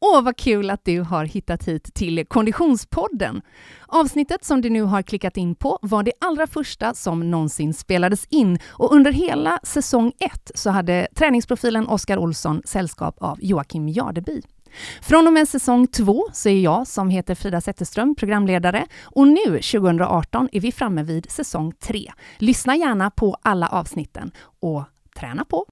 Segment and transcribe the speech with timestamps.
[0.00, 3.42] Åh, vad kul att du har hittat hit till Konditionspodden.
[3.86, 8.26] Avsnittet som du nu har klickat in på var det allra första som någonsin spelades
[8.30, 14.42] in och under hela säsong 1 så hade träningsprofilen Oskar Olsson sällskap av Joakim Jardeby.
[15.02, 19.44] Från och med säsong två så är jag, som heter Frida Zetterström, programledare och nu
[19.44, 22.12] 2018 är vi framme vid säsong 3.
[22.38, 24.84] Lyssna gärna på alla avsnitten och
[25.18, 25.66] träna på!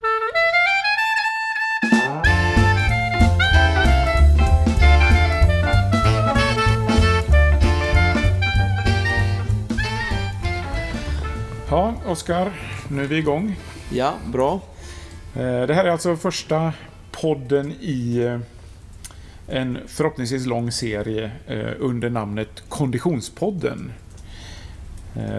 [11.75, 12.53] Ja, Oskar,
[12.89, 13.57] nu är vi igång.
[13.93, 14.61] Ja, bra.
[15.35, 16.73] Eh, det här är alltså första
[17.11, 18.39] podden i eh,
[19.57, 23.93] en förhoppningsvis lång serie eh, under namnet Konditionspodden.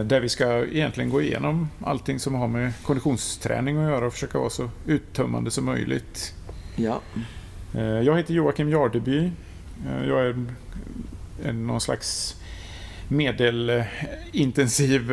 [0.04, 4.40] Där vi ska egentligen gå igenom allting som har med konditionsträning att göra och försöka
[4.40, 6.34] vara så uttömmande som möjligt.
[6.76, 7.02] Ja.
[8.04, 9.32] Jag heter Joakim Jardeby.
[10.08, 10.46] Jag är
[11.52, 12.36] någon slags
[13.08, 15.12] medelintensiv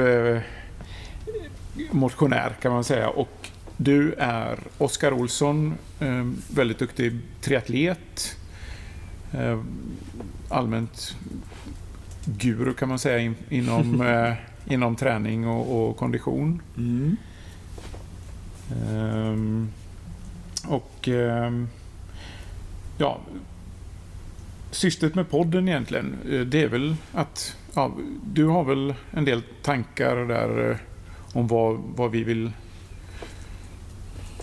[1.91, 3.09] motionär kan man säga.
[3.09, 8.37] Och du är Oskar Olsson, eh, väldigt duktig triatlet.
[9.33, 9.61] Eh,
[10.49, 11.17] allmänt
[12.25, 14.35] guru kan man säga inom, eh,
[14.67, 16.63] inom träning och, och kondition.
[16.77, 17.17] Mm.
[18.87, 19.71] Um,
[20.69, 21.69] och um,
[22.99, 23.21] ja,
[24.71, 27.93] syftet med podden egentligen, det är väl att ja,
[28.25, 30.79] du har väl en del tankar där
[31.33, 32.51] om vad, vad vi vill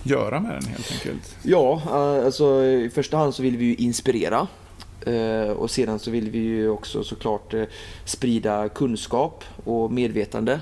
[0.03, 1.35] göra med den helt enkelt?
[1.43, 4.47] Ja, eh, alltså i första hand så vill vi ju inspirera.
[5.05, 7.63] Eh, och sedan så vill vi ju också såklart eh,
[8.05, 10.59] sprida kunskap och medvetande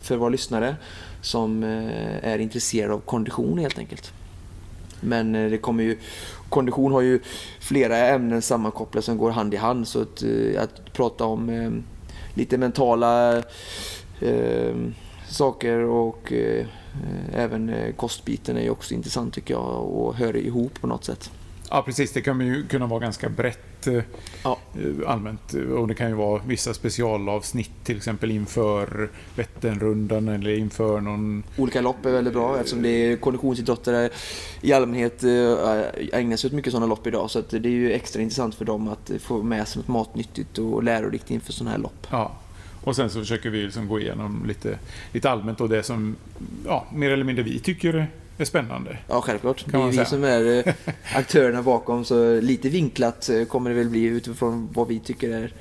[0.00, 0.76] för våra lyssnare
[1.20, 1.62] som
[2.22, 4.12] är intresserade av kondition helt enkelt.
[5.00, 5.98] Men det kommer ju,
[6.48, 7.20] kondition har ju
[7.60, 10.22] flera ämnen sammankopplade som går hand i hand så att,
[10.58, 11.82] att prata om
[12.34, 13.42] lite mentala
[15.32, 16.66] saker och eh,
[17.34, 21.30] även eh, kostbiten är ju också intressant tycker jag och hör ihop på något sätt.
[21.70, 24.02] Ja precis, det kan ju kunna vara ganska brett eh,
[24.44, 24.58] ja.
[25.06, 31.42] allmänt och det kan ju vara vissa specialavsnitt till exempel inför Vätternrundan eller inför någon...
[31.56, 34.10] Olika lopp är väldigt bra eftersom det är konditionsidrottare
[34.60, 35.22] i allmänhet
[36.12, 38.88] ägnar sig åt mycket sådana lopp idag så det är ju extra intressant för dem
[38.88, 42.06] att få med sig något matnyttigt och lärorikt inför sådana här lopp.
[42.10, 42.32] Ja,
[42.84, 44.78] och sen så försöker vi liksom gå igenom lite,
[45.12, 46.16] lite allmänt och det som
[46.66, 48.06] ja, mer eller mindre vi tycker
[48.38, 48.98] är spännande.
[49.08, 49.64] Ja, självklart.
[49.66, 50.74] Det är vi som är eh,
[51.14, 55.52] aktörerna bakom, så lite vinklat eh, kommer det väl bli utifrån vad vi tycker är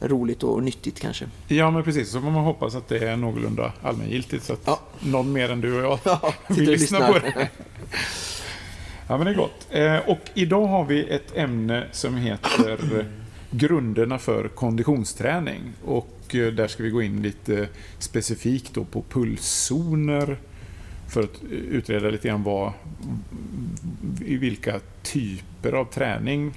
[0.00, 1.24] roligt och nyttigt kanske.
[1.48, 2.10] Ja, men precis.
[2.10, 4.80] Så får man hoppas att det är någorlunda allmängiltigt så att ja.
[5.00, 7.48] någon mer än du och jag ja, vill lyssna på det.
[9.08, 9.66] Ja, men det är gott.
[9.70, 12.78] Eh, och idag har vi ett ämne som heter
[13.50, 15.72] grunderna för konditionsträning.
[15.84, 20.38] Och eh, där ska vi gå in lite specifikt då på pulszoner
[21.08, 22.72] för att eh, utreda lite grann vad,
[24.24, 26.54] i vilka typer av träning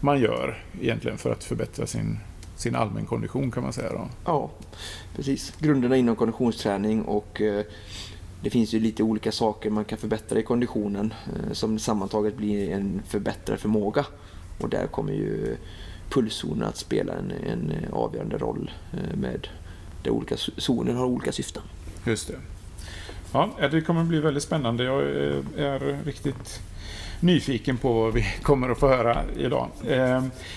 [0.00, 2.18] man gör egentligen för att förbättra sin,
[2.56, 3.92] sin allmän kondition kan man säga.
[3.92, 4.08] Då.
[4.24, 4.50] Ja,
[5.16, 5.52] precis.
[5.58, 7.64] Grunderna inom konditionsträning och eh,
[8.42, 11.14] det finns ju lite olika saker man kan förbättra i konditionen
[11.52, 14.06] som sammantaget blir en förbättrad förmåga.
[14.60, 15.56] Och där kommer ju
[16.08, 19.48] pulszoner att spela en, en eh, avgörande roll eh, med
[20.02, 21.62] där olika zoner har olika syften.
[22.04, 22.34] Just det.
[23.32, 24.84] Ja, det kommer bli väldigt spännande.
[24.84, 26.60] Jag eh, är riktigt
[27.20, 29.68] nyfiken på vad vi kommer att få höra idag.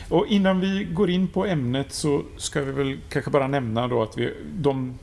[0.09, 4.03] Och innan vi går in på ämnet så ska vi väl kanske bara nämna då
[4.03, 4.99] att vi, de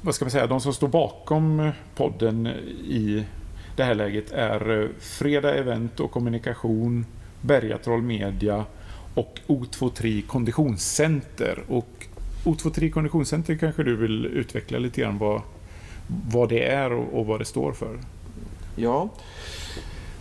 [0.00, 2.46] vad ska man säga, de som står bakom podden
[2.86, 3.24] i
[3.76, 7.06] det här läget är Freda Event och Kommunikation,
[7.40, 8.64] Bergatroll Media
[9.14, 11.58] och O23 Konditionscenter.
[11.68, 12.06] Och
[12.44, 15.42] O23 Konditionscenter kanske du vill utveckla lite grann vad,
[16.30, 17.98] vad det är och, och vad det står för?
[18.76, 19.08] Ja,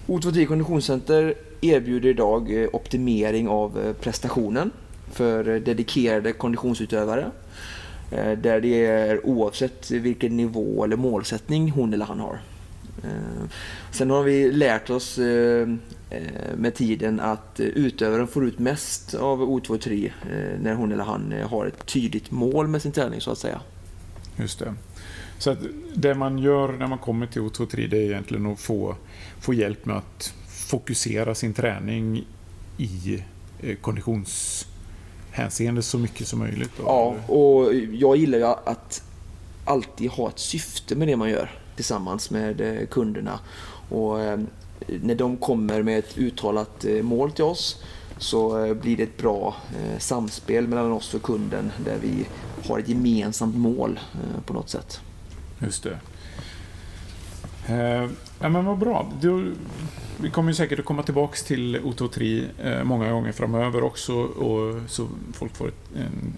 [0.08, 4.72] O23 Konditionscenter erbjuder idag eh, optimering av eh, prestationen
[5.12, 7.32] för eh, dedikerade konditionsutövare.
[8.38, 12.40] Där det är oavsett vilken nivå eller målsättning hon eller han har.
[13.92, 15.20] Sen har vi lärt oss
[16.16, 20.12] Eh, med tiden att eh, utövaren får ut mest av O2-3 eh,
[20.62, 23.62] när hon eller han har ett tydligt mål med sin träning så att säga.
[24.36, 24.74] Just det.
[25.40, 25.60] Så att
[25.96, 28.96] det man gör när man kommer till O2-3 det är egentligen att få,
[29.40, 32.26] få hjälp med att fokusera sin träning
[32.78, 33.24] i
[33.82, 36.72] konditionshänseende så mycket som möjligt.
[36.78, 36.84] Då.
[36.86, 39.04] Ja, och jag gillar ju att
[39.66, 43.40] alltid ha ett syfte med det man gör tillsammans med eh, kunderna.
[43.90, 44.40] Och eh,
[44.88, 47.84] när de kommer med ett uttalat eh, mål till oss
[48.18, 49.56] så blir det ett bra
[49.98, 52.26] samspel mellan oss och kunden där vi
[52.68, 54.00] har ett gemensamt mål
[54.46, 55.02] på något sätt.
[55.60, 56.00] Just det.
[57.68, 59.12] Eh, ja, men vad bra.
[59.22, 59.54] Du,
[60.22, 64.82] vi kommer ju säkert att komma tillbaks till Ototri eh, många gånger framöver också och
[64.88, 66.38] så folk får ett, en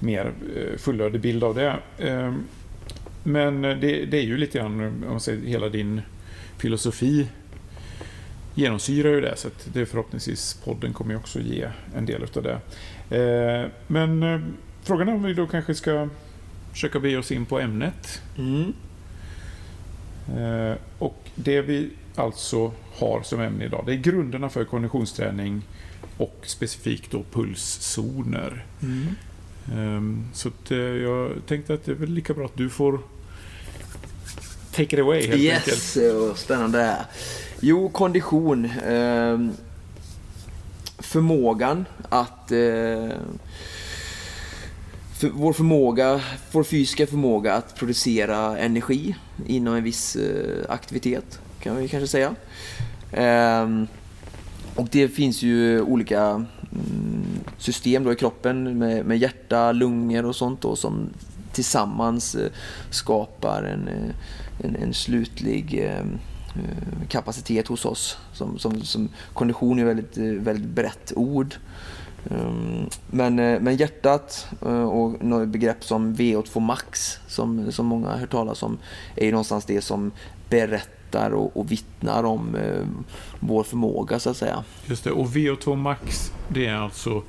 [0.00, 0.32] mer
[0.78, 1.76] fullödig bild av det.
[1.98, 2.34] Eh,
[3.22, 6.00] men det, det, är ju lite grann, om man säger hela din
[6.58, 7.28] filosofi
[8.54, 12.42] genomsyrar ju det, så att det förhoppningsvis podden kommer ju också ge en del av
[12.42, 12.60] det.
[13.16, 14.40] Eh, men eh,
[14.82, 16.08] frågan är om vi då kanske ska
[16.72, 18.22] försöka bege oss in på ämnet.
[18.38, 18.72] Mm.
[20.38, 25.62] Eh, och det vi alltså har som ämne idag, det är grunderna för konditionsträning
[26.16, 28.64] och specifikt då pulszoner.
[28.82, 29.06] Mm.
[29.72, 33.00] Ehm, så att, eh, jag tänkte att det är väl lika bra att du får
[34.72, 35.96] take it away helt yes, enkelt.
[35.96, 36.96] Yes, spännande.
[37.60, 38.70] Jo, kondition.
[38.86, 39.52] Ehm,
[40.98, 43.08] förmågan att eh,
[45.18, 46.20] för vår förmåga,
[46.52, 49.16] vår fysiska förmåga att producera energi
[49.46, 52.34] inom en viss eh, aktivitet kan vi kanske säga.
[53.12, 53.86] Ehm,
[54.74, 57.19] och det finns ju olika mm,
[57.58, 61.10] system då i kroppen med, med hjärta, lungor och sånt då, som
[61.52, 62.50] tillsammans eh,
[62.90, 64.14] skapar en, eh,
[64.66, 66.04] en, en slutlig eh,
[67.08, 68.18] kapacitet hos oss.
[68.32, 71.54] Som, som, som kondition är ett väldigt, väldigt brett ord.
[72.30, 74.46] Ehm, men, men hjärtat
[74.90, 78.78] och något begrepp som VO2 max som, som många har hört talas om
[79.16, 80.12] är ju någonstans det som
[80.48, 82.86] berättar och, och vittnar om eh,
[83.40, 84.64] vår förmåga så att säga.
[84.86, 87.22] Just det, och VO2 max det är alltså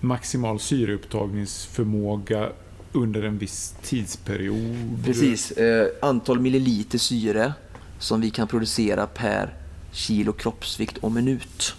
[0.00, 2.48] maximal syreupptagningsförmåga
[2.92, 5.04] under en viss tidsperiod?
[5.04, 7.52] Precis, eh, antal milliliter syre
[7.98, 9.54] som vi kan producera per
[9.92, 11.74] kilo kroppsvikt och minut.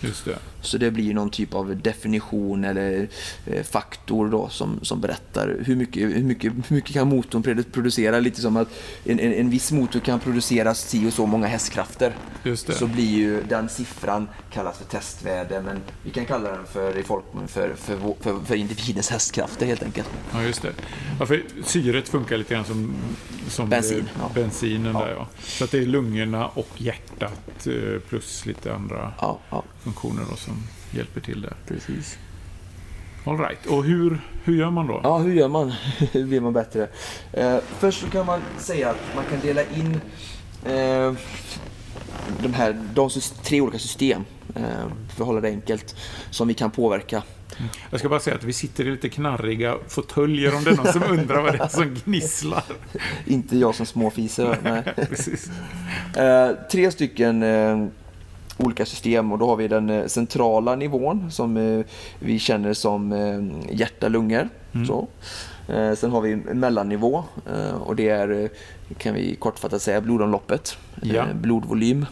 [0.00, 0.38] Just det.
[0.64, 3.08] Så det blir någon typ av definition eller
[3.46, 8.20] eh, faktor då som, som berättar hur mycket, hur, mycket, hur mycket kan motorn producera.
[8.20, 8.68] Lite som att
[9.04, 12.12] en, en, en viss motor kan producera si och så många hästkrafter.
[12.42, 12.72] Just det.
[12.72, 17.02] Så blir ju den siffran kallas för testvärde men vi kan kalla den för, i
[17.02, 20.10] folkmun för, för, för, för, individens hästkrafter helt enkelt.
[20.32, 20.72] Ja, just det.
[21.20, 22.94] Ja, för syret funkar lite grann som,
[23.48, 24.30] som Bensin, ja.
[24.34, 24.92] bensinen.
[24.94, 25.00] Ja.
[25.00, 25.28] Där, ja.
[25.42, 29.12] Så att det är lungorna och hjärtat eh, plus lite andra
[29.82, 30.22] funktioner.
[30.30, 30.53] Då, som
[30.94, 31.54] hjälper till där.
[31.66, 32.18] Precis.
[33.24, 33.66] All right.
[33.66, 35.00] Och hur, hur gör man då?
[35.02, 35.70] Ja, hur gör man?
[36.12, 36.88] hur blir man bättre?
[37.32, 40.00] Eh, först så kan man säga att man kan dela in
[40.64, 41.12] eh,
[42.42, 43.10] de här de
[43.42, 44.24] tre olika system,
[44.54, 44.62] eh,
[45.08, 45.96] för att hålla det enkelt,
[46.30, 47.22] som vi kan påverka.
[47.56, 47.70] Mm.
[47.90, 50.92] Jag ska bara säga att vi sitter i lite knarriga fåtöljer om det är någon
[50.92, 52.64] som undrar vad det är som gnisslar.
[53.26, 54.58] Inte jag som småfiser.
[54.62, 54.82] Nej.
[55.08, 55.50] Precis.
[56.16, 57.86] Eh, tre stycken eh,
[58.58, 61.84] olika system och då har vi den eh, centrala nivån som eh,
[62.18, 64.48] vi känner som eh, hjärta, lungor.
[64.72, 64.86] Mm.
[64.86, 65.08] Så.
[65.96, 67.24] Sen har vi mellannivå
[67.80, 68.48] och det är,
[68.98, 71.24] kan vi kortfattat säga, blodomloppet, ja.
[71.34, 72.06] blodvolym.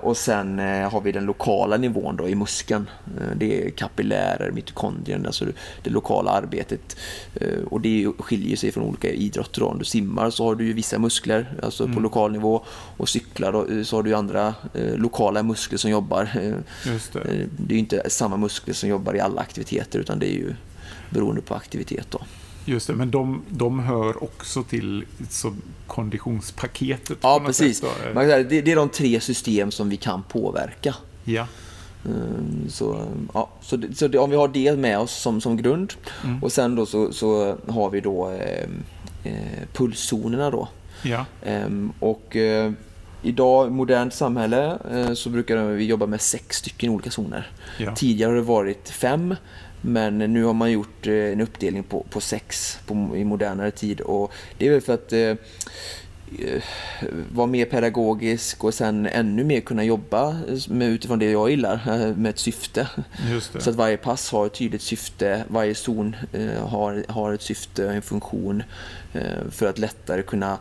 [0.00, 2.90] Och sen har vi den lokala nivån då i muskeln.
[3.36, 5.46] Det är kapillärer, mitokondrien, alltså
[5.82, 6.96] det lokala arbetet.
[7.70, 9.62] Och det skiljer sig från olika idrotter.
[9.62, 11.96] Om du simmar så har du ju vissa muskler, alltså mm.
[11.96, 12.64] på lokal nivå.
[12.96, 14.54] Och cyklar då, så har du andra
[14.96, 16.30] lokala muskler som jobbar.
[17.12, 17.46] Det.
[17.56, 20.54] det är inte samma muskler som jobbar i alla aktiviteter utan det är ju
[21.10, 22.06] beroende på aktivitet.
[22.10, 22.20] Då.
[22.64, 25.54] Just det, men de, de hör också till så,
[25.86, 27.18] konditionspaketet?
[27.20, 27.82] Ja, precis.
[28.14, 30.94] Man säga, det, det är de tre system som vi kan påverka.
[31.24, 31.46] Ja.
[32.04, 35.92] Ehm, så, ja, så, så det, om vi har det med oss som, som grund
[36.24, 36.42] mm.
[36.42, 38.68] och sen då så, så har vi då eh,
[39.24, 40.68] eh, pulszonerna då.
[41.02, 41.24] Ja.
[41.42, 42.72] Eh, och eh,
[43.22, 47.50] idag i modernt samhälle eh, så brukar vi jobba med sex stycken olika zoner.
[47.78, 47.94] Ja.
[47.94, 49.34] Tidigare har det varit fem
[49.80, 54.00] men nu har man gjort eh, en uppdelning på, på sex på, i modernare tid
[54.00, 55.20] och det är väl för att eh,
[56.38, 56.62] eh,
[57.32, 60.36] vara mer pedagogisk och sen ännu mer kunna jobba
[60.68, 62.88] med, utifrån det jag gillar, eh, med ett syfte.
[63.58, 67.86] Så att varje pass har ett tydligt syfte, varje zon eh, har, har ett syfte
[67.86, 68.62] och en funktion
[69.12, 70.58] eh, för att lättare kunna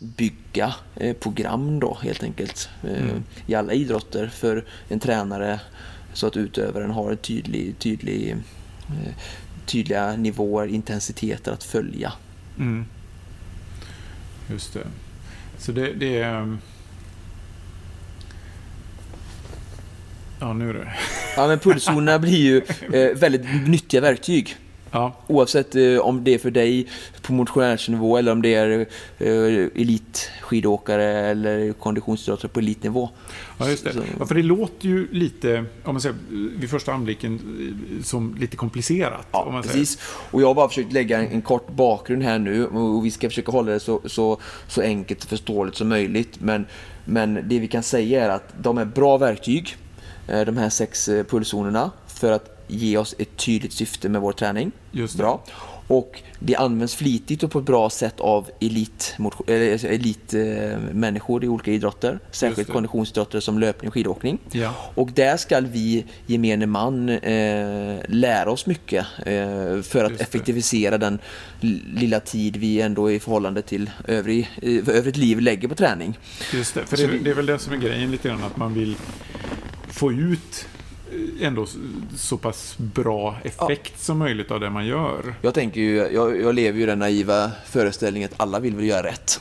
[0.00, 0.74] bygga
[1.20, 3.24] program då helt enkelt mm.
[3.46, 5.60] i alla idrotter för en tränare
[6.12, 8.57] så att utövaren har en tydlig, tydlig Eh,
[9.66, 12.12] tydliga nivåer, intensiteter att följa.
[12.58, 12.86] Mm.
[14.50, 14.86] Just det.
[15.58, 16.34] Så det, det är...
[16.34, 16.58] Ehm,
[20.40, 20.94] ja, nu är det...
[21.36, 24.56] Ja, men pulszonerna blir ju eh, väldigt nyttiga verktyg.
[24.90, 25.12] Ja.
[25.26, 26.86] Oavsett eh, om det är för dig
[27.22, 28.86] på motionärsnivå eller om det är
[29.18, 33.08] eh, elitskidåkare eller konditionsidrottare på elitnivå.
[33.58, 33.92] Ja, just det.
[33.92, 36.16] Så- Ja, för det låter ju lite, om man säger
[36.58, 37.34] vid första anblicken,
[37.98, 39.26] eh, som lite komplicerat.
[39.30, 39.98] om Ja, precis.
[40.30, 43.28] Och jag har bara försökt lägga en, en kort bakgrund här nu och vi ska
[43.28, 46.40] försöka hålla det så, så, så enkelt och förståeligt som möjligt.
[46.40, 46.66] Men,
[47.04, 49.76] men det vi kan säga är att de är bra verktyg,
[50.26, 54.72] de här sex pulszonerna, för att ge oss ett tydligt syfte med vår träning.
[55.16, 55.44] Bra.
[55.88, 60.32] Och det används flitigt och på ett bra sätt av elitmänniskor elit, elit,
[60.92, 62.18] människor i olika idrotter.
[62.30, 64.38] Särskilt konditionsidrotter som löpning och skidåkning.
[64.52, 64.74] Ja.
[64.94, 71.18] Och där ska vi gemene man eh, lära oss mycket eh, för att effektivisera den
[71.94, 74.50] lilla tid vi ändå i förhållande till övrig,
[74.86, 76.18] övrigt liv lägger på träning.
[76.54, 78.74] Just det, för det, det är väl det som är grejen lite grann, att man
[78.74, 78.96] vill
[79.88, 80.66] få ut
[81.40, 81.66] ändå
[82.16, 85.34] så pass bra effekt som möjligt av det man gör.
[85.42, 89.02] Jag tänker ju, jag, jag lever ju den naiva föreställningen att alla vill väl göra
[89.06, 89.40] rätt.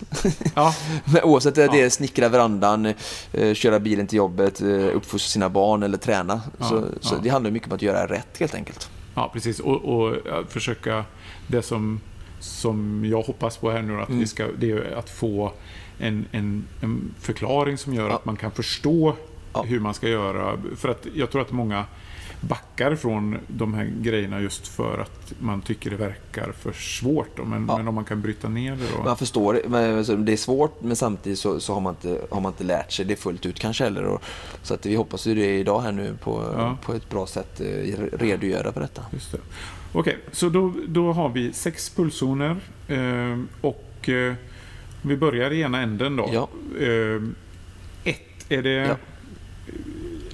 [0.55, 0.75] Ja,
[1.13, 1.85] Men oavsett om det Ja.
[1.85, 2.85] är snickra verandan,
[3.33, 6.41] eh, köra bilen till jobbet, eh, uppfostra sina barn eller träna.
[6.57, 7.19] Ja, så så ja.
[7.23, 8.89] det handlar mycket om att göra rätt helt enkelt.
[9.15, 9.59] ja precis.
[9.59, 11.05] Och, och ja, försöka,
[11.47, 11.99] det som,
[12.39, 14.19] som jag hoppas på här nu, att Mm.
[14.19, 15.51] vi ska, det är att få
[15.99, 18.15] en, en, en förklaring som gör Ja.
[18.15, 19.15] att man kan förstå
[19.63, 19.63] Ja.
[19.69, 20.57] hur man ska göra.
[20.75, 21.85] För att jag tror att många
[22.41, 27.37] backar från de här grejerna just för att man tycker det verkar för svårt.
[27.37, 27.43] Då.
[27.45, 27.77] Men, Ja.
[27.77, 29.03] men om man kan bryta ner det då.
[29.03, 32.21] Man förstår det, men alltså, det är svårt men samtidigt så, så har, man inte,
[32.31, 34.03] har man inte lärt sig det fullt ut kanske heller.
[34.03, 34.23] Och,
[34.63, 36.77] så att vi hoppas ju det idag här nu på, Ja.
[36.85, 37.65] på ett bra sätt eh,
[38.17, 39.01] redogöra för detta.
[39.13, 39.37] Just det.
[39.93, 42.55] Okej, så då, då har vi sex pulszoner
[42.87, 44.33] eh, och eh,
[45.01, 46.29] vi börjar i ena änden då.
[46.33, 46.47] Ja.
[46.85, 47.23] Eh,
[48.03, 48.95] ett, är det Ja.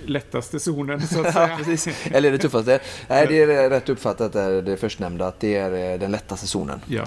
[0.05, 1.57] Lättaste zonen så att Ja, säga?
[1.57, 1.87] precis.
[2.11, 2.79] Eller det tuffaste?
[3.07, 6.81] Nej, det är rätt uppfattat där, det förstnämnda, att det är eh, den lättaste zonen.
[6.87, 7.05] Ja,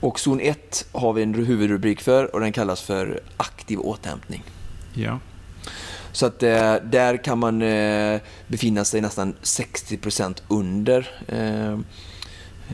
[0.00, 4.44] Och zon 1 har vi en huvudrubrik för och den kallas för aktiv återhämtning.
[4.94, 5.18] ja,
[6.12, 11.78] Så att eh, där kan man eh, befinna sig nästan 60% under eh,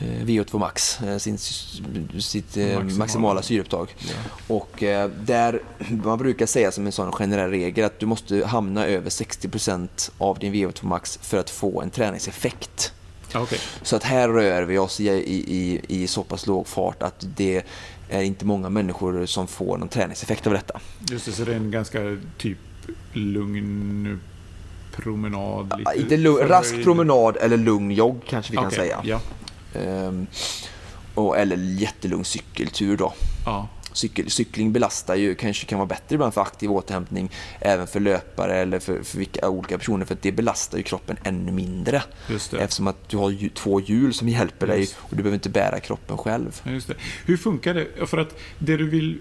[0.01, 2.97] VO2 max, eh, sin, sitt eh, Maximala.
[2.97, 3.95] maximala syreupptag.
[3.99, 4.13] ja.
[4.55, 5.61] Och eh, där,
[6.03, 10.39] man brukar säga som en sån generell regel att du måste hamna över 60% av
[10.39, 12.93] din VO2 max för att få en träningseffekt.
[13.33, 17.03] Ja, Okej, Så att här rör vi oss i, i, i, så pass låg fart
[17.03, 17.63] att det
[18.09, 20.79] är inte många människor som får någon träningseffekt av detta.
[21.09, 21.31] just det.
[21.31, 21.99] Så det är en ganska
[22.37, 22.57] typ
[23.13, 24.19] lugn
[24.95, 25.73] promenad?
[25.77, 29.01] Lite Inte lugn, rask promenad eller lugn jogg kanske vi kan Okej, säga.
[29.03, 29.19] Ja,
[31.15, 33.13] och, eller jättelugn cykeltur då.
[33.45, 37.99] ja, Cykel, cykling belastar ju, kanske kan vara bättre ibland för aktiv återhämtning även för
[37.99, 42.03] löpare eller för, för vilka olika personer för det belastar ju kroppen ännu mindre.
[42.59, 44.97] Eftersom att du har ju, två hjul som hjälper dig Just.
[44.99, 46.61] och du behöver inte bära kroppen själv.
[46.63, 46.95] Ja, just det.
[47.25, 48.07] Hur funkar det?
[48.07, 49.19] För att det du vill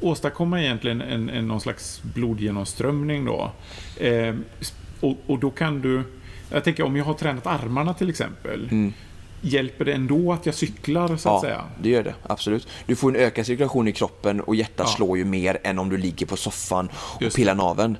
[0.00, 3.52] åstadkomma egentligen en, en, någon slags blodgenomströmning då.
[3.96, 4.34] Eh,
[5.00, 6.02] och, och då kan du...
[6.50, 8.68] Jag tänker om jag har tränat armarna till exempel.
[8.70, 8.92] Mm.
[9.44, 11.64] Hjälper det ändå att jag cyklar så att Ja, säga?
[11.82, 12.14] det gör det.
[12.26, 12.68] Absolut.
[12.86, 14.96] Du får en ökad cirkulation i kroppen och hjärtat Ja.
[14.96, 17.98] slår ju mer än om du ligger på soffan och Just pillar naveln.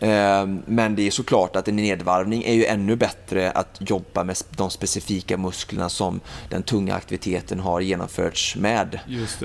[0.00, 4.36] Ehm, Men det är såklart att en nedvarvning är ju ännu bättre att jobba med
[4.56, 9.00] de specifika musklerna som den tunga aktiviteten har genomförts med.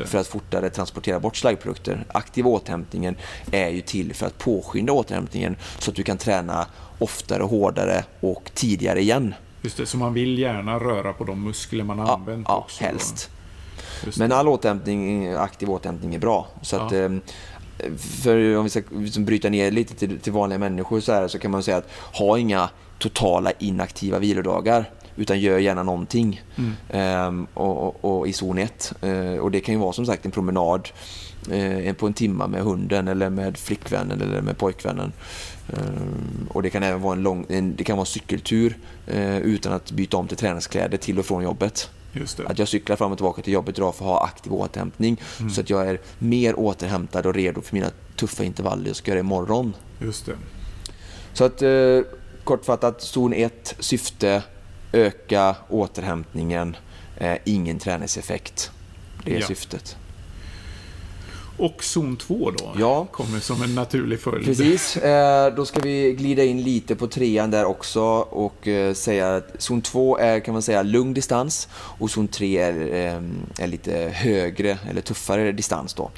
[0.06, 2.06] För att fortare transportera bort slaggprodukter.
[2.13, 3.16] Aktiv återhämtningen
[3.51, 6.68] är ju till för att påskynda återhämtningen så att du kan träna
[7.00, 9.34] oftare, hårdare och tidigare igen.
[9.62, 9.86] Just det.
[9.86, 12.84] Så man vill gärna röra på de muskler man har Ja, använt ja också.
[12.84, 13.30] helst.
[14.18, 16.48] Men all återhämtning, aktiv återhämtning är bra.
[16.62, 16.96] Så Ja.
[16.96, 17.12] eh,
[17.98, 21.40] för om vi ska liksom bryta ner lite till, till vanliga människor så, här, så
[21.40, 26.74] kan man säga att ha inga totala inaktiva vilodagar utan gör gärna någonting Mm.
[26.90, 28.94] Ehm, och, och, och i zon 1.
[29.42, 30.90] och det kan ju vara som sagt en promenad
[31.52, 35.12] eh, på en timma med hunden eller med flickvännen eller med pojkvännen.
[35.74, 39.38] Ehm, och det kan även vara en, lång, en, det kan vara en cykeltur eh,
[39.38, 41.90] utan att byta om till träningskläder till och från jobbet.
[42.46, 45.22] Att jag cyklar fram och tillbaka till jobbet idag för att ha aktiv återhämtning.
[45.40, 45.52] Mm.
[45.52, 49.20] Så att jag är mer återhämtad och redo för mina tuffa intervaller jag ska göra
[49.20, 49.74] imorgon.
[50.02, 50.36] Just det.
[51.34, 52.00] Så att eh,
[52.44, 54.44] kortfattat, zon 1, syfte,
[54.92, 56.76] öka återhämtningen,
[57.18, 58.72] eh, ingen träningseffekt.
[59.26, 59.48] Det är Ja.
[59.48, 59.98] syftet.
[61.58, 62.74] Och zon 2 då?
[62.80, 63.08] Ja.
[63.12, 64.46] Kommer som en naturlig följd.
[64.46, 69.36] Precis, eh, då ska vi glida in lite på trean där också och eh, säga
[69.36, 73.68] att zon 2 är kan man säga lugn distans och zon 3 är, eh, är
[73.68, 76.12] lite högre eller tuffare distans då.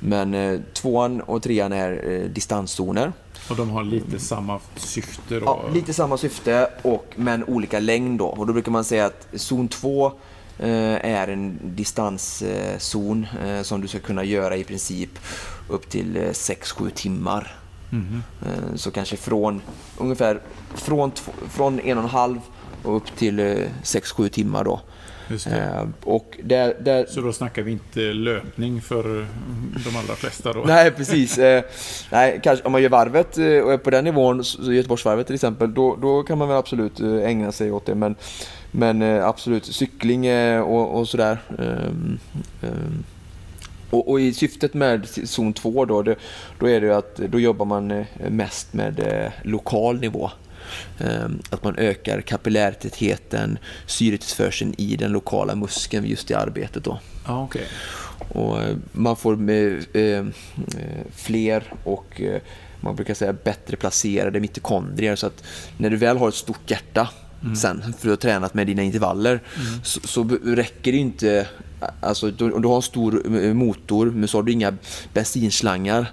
[0.00, 3.12] Men tvåan och trean är distanszoner.
[3.50, 5.44] Och de har lite samma syfte då?
[5.44, 8.26] Ja, lite samma syfte, och, men olika längd då.
[8.26, 10.12] Och då brukar man säga att zon 2 eh,
[10.58, 15.18] är en distanszon eh, som du ska kunna göra i princip
[15.68, 17.56] upp till 6-7 timmar.
[17.92, 18.22] Mm.
[18.76, 19.62] Så kanske från
[19.98, 20.40] ungefär
[20.74, 21.12] från,
[21.48, 22.38] från en och en halv
[22.82, 23.40] och upp till
[23.82, 24.80] 6-7 timmar då.
[25.46, 27.06] Eh, och där, där...
[27.06, 29.26] Så då snackar vi inte löpning för
[29.84, 30.62] de allra flesta då?
[30.66, 31.38] Nej, precis.
[31.38, 31.62] Eh,
[32.10, 35.74] nej, kanske, om man gör varvet eh, och är på den nivån, Göteborgsvarvet till exempel,
[35.74, 37.94] då, då kan man väl absolut ägna sig åt det.
[37.94, 38.16] Men,
[38.72, 41.38] men absolut, cykling och, och sådär.
[41.58, 42.18] Um,
[42.62, 43.04] um,
[43.90, 46.16] och, och, i syftet med zon 2 då, det,
[46.58, 50.30] då är det att då jobbar man mest med lokal nivå.
[50.98, 56.84] Ehm, att man ökar kapillärtätheten, syretillförseln i den lokala muskeln just i arbetet.
[56.84, 56.98] Då.
[57.26, 57.62] Ah, okay.
[58.28, 60.26] och eh, man får med, eh,
[61.14, 62.40] fler och eh,
[62.80, 65.16] man brukar säga bättre placerade mitokondrier.
[65.16, 65.44] Så att
[65.78, 67.08] när du väl har ett stort hjärta
[67.42, 67.56] mm.
[67.56, 69.80] sen, för att du har tränat med dina intervaller, mm.
[69.84, 71.46] så, så räcker det inte
[72.00, 74.74] Alltså, om du har en stor motor men så har du inga
[75.12, 76.06] bensinslangar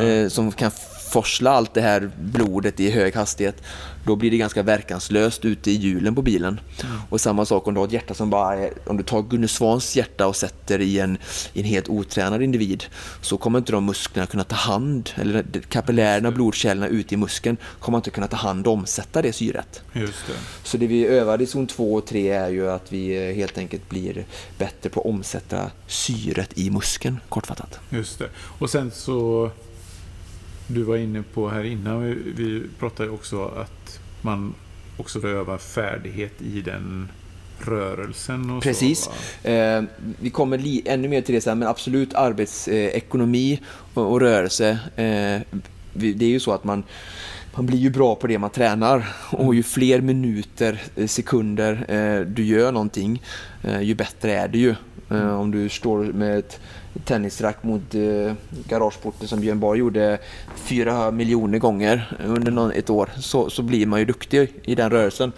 [0.00, 0.70] eh, som kan
[1.12, 3.62] forsla allt det här blodet i hög hastighet,
[4.04, 6.60] då blir det ganska verkanslöst ute i hjulen på bilen.
[6.84, 6.96] Mm.
[7.10, 9.48] Och samma sak om du har ett hjärta som bara är, om du tar Gunne
[9.48, 11.18] Svans hjärta och sätter i en,
[11.52, 12.84] i en helt otränad individ,
[13.20, 17.98] så kommer inte de musklerna kunna ta hand, eller kapillärerna, blodkärlen ute i muskeln, kommer
[17.98, 19.82] inte kunna ta hand och omsätta det syret.
[19.92, 20.32] Just det.
[20.62, 23.88] Så det vi övar i zon 2 och 3 är ju att vi helt enkelt
[23.88, 24.24] blir
[24.58, 27.80] bättre på att omsätta syret i muskeln, kortfattat.
[27.90, 28.28] Just det.
[28.58, 29.50] Och sen så
[30.68, 34.54] du var inne på här innan, vi, vi pratade också att man
[34.96, 37.08] också övar färdighet i den
[37.58, 38.50] rörelsen.
[38.50, 39.10] Och Precis.
[39.42, 39.82] Så, eh,
[40.20, 43.58] vi kommer ännu mer till det sen, men absolut arbetsekonomi eh,
[43.94, 44.70] och, och, rörelse.
[44.96, 45.58] Eh,
[45.92, 46.84] det är ju så att man
[47.58, 52.26] man blir ju bra på det man tränar och ju fler minuter, eh, sekunder eh,
[52.26, 53.22] du gör någonting,
[53.62, 54.74] eh, ju bättre är det ju.
[55.10, 56.60] Om du står med ett
[57.04, 58.32] tennisrack mot eh,
[58.68, 60.18] garageporten som Björn Borg gjorde
[60.54, 65.32] fyra miljoner gånger under ett år så, så blir man ju duktig i den rörelsen.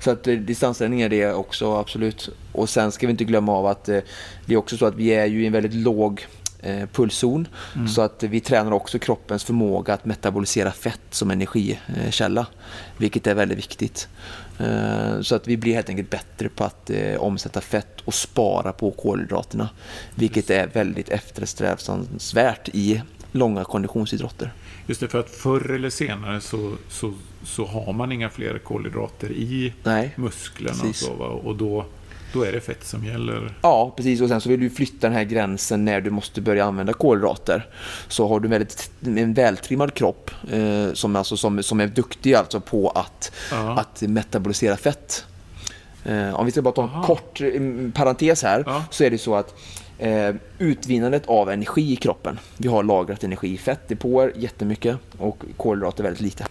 [0.00, 2.30] Så att eh, distansträning är det också absolut.
[2.52, 4.00] Och sen ska vi inte glömma av att eh,
[4.46, 6.26] det är också så att vi är ju i en väldigt låg
[6.60, 7.48] eh, pulszon.
[7.74, 7.88] Mm.
[7.88, 12.46] Så att vi tränar också kroppens förmåga att metabolisera fett som energikälla.
[12.96, 14.08] Vilket är väldigt viktigt.
[14.58, 18.72] Eh, så att vi blir helt enkelt bättre på att eh, omsätta fett och spara
[18.72, 19.68] på kolhydraterna.
[20.14, 24.52] Vilket är väldigt eftersträvansvärt i långa konditionsidrotter.
[24.86, 29.32] Just det, för att förr eller senare så, så, så har man inga fler kolhydrater
[29.32, 30.88] i Nej, musklerna.
[30.88, 31.86] Och, så, och då
[32.32, 33.54] då är det fett som gäller?
[33.62, 34.20] Ja, precis.
[34.20, 37.66] Och sen så vill du flytta den här gränsen när du måste börja använda kolhydrater.
[38.08, 42.34] Så har du en, väldigt, en vältrimmad kropp eh, som, alltså, som, som är duktig
[42.34, 43.32] alltså på att,
[43.76, 45.24] att metabolisera fett.
[46.04, 47.02] Eh, om vi ska bara ta en Aha.
[47.02, 47.50] kort eh,
[47.94, 48.84] parentes här, ja.
[48.90, 49.54] så är det så att
[49.98, 52.38] eh, utvinnandet av energi i kroppen.
[52.56, 56.46] Vi har lagrat energi i fettdepåer jättemycket och kolhydrater väldigt lite.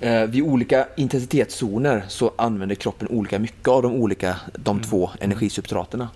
[0.00, 4.82] Eh, vid olika intensitetszoner så använder kroppen olika mycket av de olika de mm.
[4.82, 6.08] två energisubstraterna.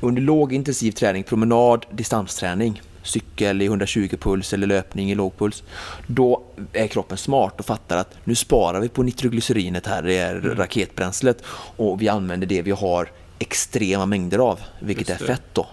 [0.00, 5.62] Under låg intensiv träning, promenad, distansträning, cykel i 120 puls eller löpning i låg puls,
[6.06, 10.36] då är kroppen smart och fattar att nu sparar vi på nitroglycerinet här, det är
[10.36, 10.56] mm.
[10.56, 11.42] raketbränslet
[11.76, 13.08] och vi använder det vi har
[13.42, 15.66] extrema mängder av, vilket är fett då.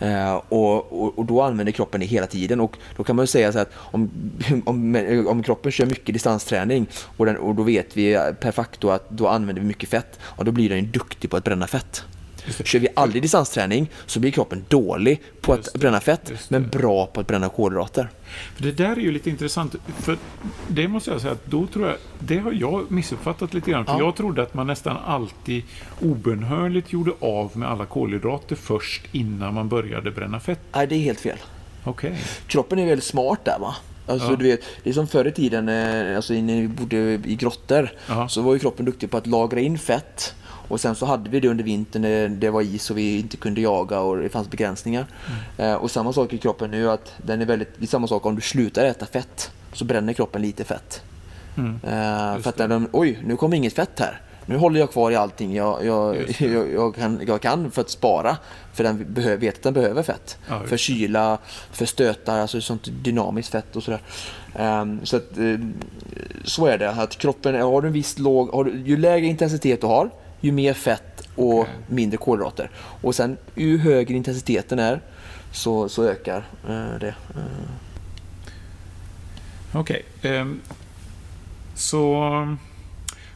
[0.00, 0.06] Ja.
[0.06, 3.52] Eh, och, och, och, då använder kroppen det hela tiden och då kan man säga
[3.52, 4.10] så att om,
[4.64, 9.10] om, om kroppen kör mycket distansträning och, den, och då vet vi per facto att
[9.10, 12.04] då använder vi mycket fett, och då blir den duktig på att bränna fett.
[12.64, 17.20] Kör vi aldrig distansträning så blir kroppen dålig på att bränna fett, men bra på
[17.20, 18.10] att bränna kolhydrater.
[18.54, 20.18] För det där är ju lite intressant, för
[20.68, 23.92] det måste jag säga att då tror jag, det har jag missuppfattat lite grann, för
[23.92, 23.98] ja.
[23.98, 25.62] jag trodde att man nästan alltid
[26.00, 30.60] obenhörligt gjorde av med alla kolhydrater först innan man började bränna fett.
[30.72, 31.38] Nej, det är helt fel.
[31.84, 32.12] Okay.
[32.46, 33.74] Kroppen är väldigt smart där va.
[34.06, 34.36] Alltså, ja.
[34.36, 37.90] du vet, det är som förr i tiden, eh, alltså, när vi bodde i grottor,
[38.08, 38.28] Aha.
[38.28, 40.34] så var ju kroppen duktig på att lagra in fett
[40.68, 43.36] och sen så hade vi det under vintern när det var is och vi inte
[43.36, 45.06] kunde jaga och det fanns begränsningar.
[45.58, 45.70] Mm.
[45.70, 48.26] Eh, och samma sak i kroppen nu, att den är väldigt, det är samma sak
[48.26, 51.02] om du slutar äta fett så bränner kroppen lite fett.
[51.56, 51.74] Mm.
[51.74, 54.20] Eh, för att den, oj, nu kommer inget fett här.
[54.46, 57.90] Nu håller jag kvar i allting jag, jag, jag, jag, kan, jag kan för att
[57.90, 58.36] spara.
[58.72, 60.38] För den behöver, vet att den behöver fett.
[60.48, 61.38] Ja, för kyla,
[61.72, 64.00] för stötar, alltså sånt dynamiskt fett och sådär.
[64.58, 65.60] Um, så att, uh,
[66.44, 66.90] så är det.
[66.90, 70.10] Att kroppen, har du en viss låg, du, ju lägre intensitet du har,
[70.44, 71.74] ju mer fett och okay.
[71.86, 72.70] mindre kolhydrater.
[72.76, 75.00] Och sen ju högre intensiteten är
[75.52, 77.14] så, så ökar eh, det.
[77.36, 77.70] Eh.
[79.72, 80.04] Okej.
[80.22, 80.60] ehm,
[81.74, 82.30] så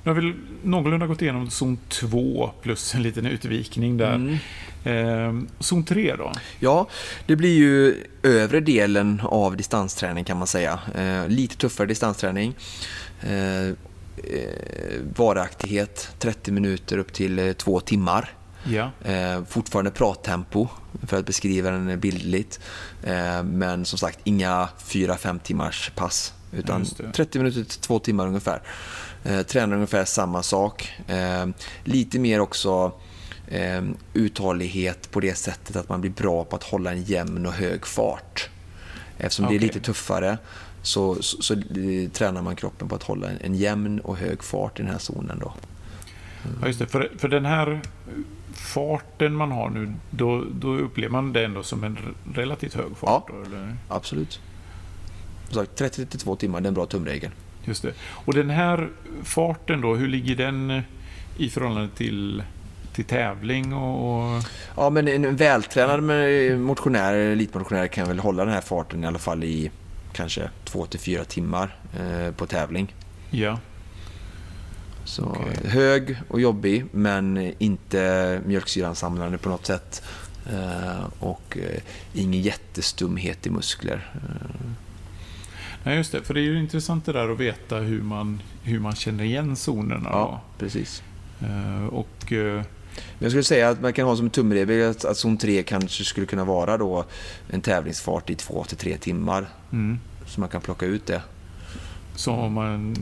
[0.02, 4.14] nu har vi någorlunda gått igenom zon 2 plus en liten utvikning där.
[4.14, 4.36] Mm.
[4.84, 6.32] Ehm, zon 3 då?
[6.60, 6.88] Ja,
[7.26, 10.78] det blir ju övre delen av distansträning kan man säga.
[10.94, 12.54] Eh, lite tuffare distansträning.
[13.20, 13.74] Eh, eh,
[15.16, 18.32] varaktighet 30 minuter upp till eh, två timmar.
[18.64, 18.90] Ja.
[19.04, 20.68] Eh, fortfarande prattempo
[21.06, 22.60] för att beskriva den bildligt.
[23.02, 26.34] Eh, men som sagt inga 4-5 timmars pass.
[26.52, 27.12] Utan Just det.
[27.12, 28.62] 30 minuter till 2 timmar ungefär.
[29.24, 30.92] Eh, tränar ungefär samma sak.
[31.08, 31.46] Eh,
[31.84, 32.92] lite mer också
[33.48, 33.82] eh,
[34.14, 37.86] uthållighet på det sättet att man blir bra på att hålla en jämn och hög
[37.86, 38.48] fart.
[39.18, 40.38] Eftersom det är lite tuffare
[40.88, 44.42] så, så, så eh, tränar man kroppen på att hålla en, en jämn och hög
[44.42, 45.38] fart i den här zonen.
[45.38, 45.52] Då.
[46.60, 46.86] Ja, just det.
[46.86, 47.80] För, för den här
[48.54, 51.98] farten man har nu, då, då upplever man det ändå som en
[52.34, 53.24] relativt hög fart?
[53.28, 53.34] Ja.
[53.34, 53.76] Då, eller?
[53.88, 54.40] Absolut.
[55.48, 57.30] Som sagt, 30-32 timmar det är en bra tumregel.
[57.64, 57.92] Just det.
[58.00, 58.88] Och den här
[59.22, 60.82] farten då, hur ligger den eh,
[61.36, 62.42] i förhållande till,
[62.92, 63.74] till tävling?
[63.74, 64.42] Och.
[64.76, 69.18] Ja, men en vältränad med- motionär, elitmotionär kan väl hålla den här farten i alla
[69.18, 69.70] fall i
[70.12, 72.94] kanske 2-4 timmar eh, på tävling.
[73.30, 73.58] Ja,
[75.04, 75.68] Så Okej.
[75.70, 80.02] hög och jobbig men inte mjölksyransamlande på något sätt.
[80.52, 81.80] Eh, och eh,
[82.14, 84.10] ingen jättestumhet i muskler.
[84.14, 84.70] Eh,
[85.84, 86.22] Nej, just det.
[86.22, 89.56] För det är ju intressant det där att veta hur man, hur man känner igen
[89.56, 90.08] zonerna.
[90.12, 91.02] ja, precis.
[91.38, 91.46] Då.
[91.46, 92.62] Eh, och, eh,
[93.18, 96.04] Men jag skulle säga att man kan ha som tumregel att, att zon 3 kanske
[96.04, 97.04] skulle kunna vara då
[97.50, 99.48] en tävlingsfart i 2-3 timmar.
[99.72, 101.22] mm, Så man kan plocka ut det.
[102.14, 102.96] så om man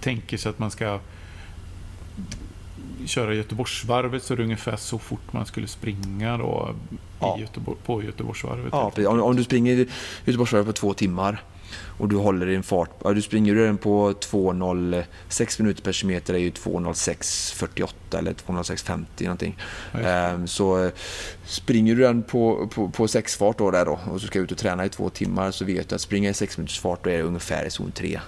[0.00, 1.00] tänker sig att man ska
[3.06, 6.74] köra Göteborgsvarvet så är det ungefär så fort man skulle springa då
[7.20, 7.38] Ja.
[7.40, 8.68] Göteborg, på Göteborgsvarvet.
[8.72, 9.86] Ja, om, om du springer
[10.24, 11.42] Göteborgsvarvet på två timmar
[11.98, 16.38] och du håller din fart, ja, du springer den på 2.06 minuter per kilometer är
[16.38, 19.58] ju 2.06.48 eller 2.06.50 någonting.
[19.92, 19.98] Ja.
[19.98, 20.92] Ehm, så eh,
[21.44, 24.58] springer du den på, på, på sexfart då där då och så ska ut och
[24.58, 27.16] träna i två timmar så vet du att springa i 6 minuters fart då är
[27.16, 28.20] det ungefär i zon 3.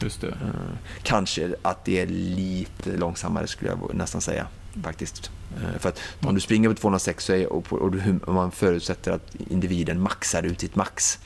[0.00, 0.28] Just det.
[0.28, 4.46] Ehm, kanske att det är lite långsammare skulle jag nästan säga
[4.82, 5.30] faktiskt.
[5.56, 8.50] Ehm, för att om du springer på 206 så är, och, och du, om man
[8.50, 11.18] förutsätter att individen maxar ut sitt max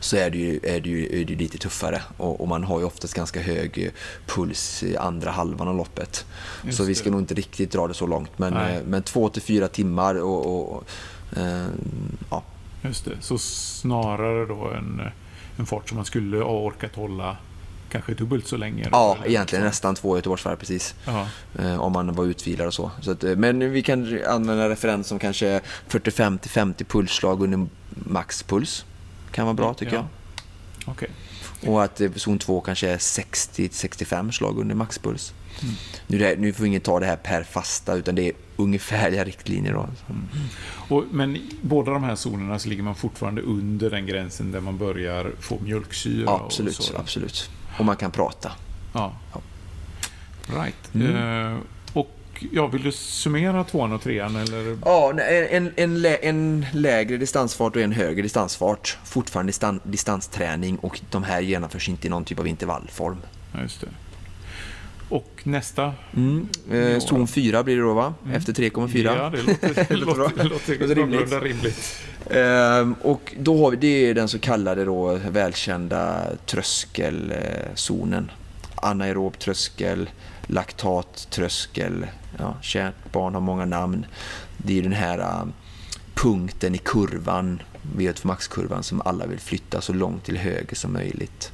[0.00, 2.78] så är det ju, är det ju, är det lite tuffare och, och man har
[2.80, 3.90] ju oftast ganska hög eh,
[4.26, 6.26] puls i andra halvan av loppet.
[6.64, 6.94] Just så vi det.
[6.98, 8.76] ska nog inte riktigt dra det så långt men, Nej.
[8.76, 10.84] eh, men två till fyra timmar och, och,
[11.36, 11.66] eh,
[12.30, 12.42] ja,
[12.82, 13.16] Just det.
[13.20, 15.02] Så snarare då en,
[15.56, 17.36] en fart som man skulle ha orkat hålla
[17.90, 18.88] kanske dubbelt så länge.
[18.92, 20.94] ja, Eller egentligen nästan två Göteborgsvarv precis.
[21.58, 22.90] Eh, om man var utvilad och så.
[23.00, 27.66] så att, eh, men vi kan använda referens som kanske 45 till 50 pulsslag under
[27.90, 28.84] maxpuls.
[29.32, 30.06] Kan vara bra tycker Ja.
[30.86, 31.10] jag.
[31.72, 35.34] Och att eh, zon 2 kanske är 60 till 65 slag under maxpuls.
[35.62, 35.74] Mm.
[36.06, 39.72] Nu, det, nu får ingen ta det här per fasta utan det är ungefärliga riktlinjer.
[39.72, 39.88] Då.
[40.88, 44.60] Och, men i båda de här zonerna så ligger man fortfarande under den gränsen där
[44.60, 46.24] man börjar få mjölksyra.
[46.24, 47.50] Ja, och absolut, absolut.
[47.78, 48.52] Och man kan prata.
[48.92, 49.16] Ja.
[49.32, 49.40] Ja.
[50.64, 50.94] Right.
[50.94, 51.16] Mm.
[51.16, 51.58] Eh,
[52.40, 54.36] och ja, vill du summera tvåan och trean?
[54.36, 54.78] Eller?
[54.84, 55.12] Ja,
[55.50, 58.98] en, en, lä, en lägre distansfart och en högre distansfart.
[59.04, 63.16] Fortfarande distan, distansträning och de här genomförs inte i någon typ av intervallform.
[63.54, 63.86] Ja, just det.
[65.08, 65.92] Och nästa?
[66.16, 66.48] Mm.
[66.72, 68.14] Eh, zon 4 blir det då va?
[68.24, 68.36] Mm.
[68.36, 69.16] Efter 3,4.
[69.16, 71.42] Ja, det låter, det Låter låter, det låter, rimligt.
[71.42, 72.02] rimligt.
[72.30, 78.30] Ehm, och då har vi, det är den så kallade då välkända tröskelzonen.
[78.74, 80.10] Anaerob tröskel,
[80.50, 82.06] laktattröskel,
[82.38, 84.06] ja, kärt barn har många namn.
[84.56, 85.44] Det är den här äh,
[86.14, 87.62] punkten i kurvan,
[87.96, 91.52] VO2 max-kurvan, som alla vill flytta så långt till höger som möjligt.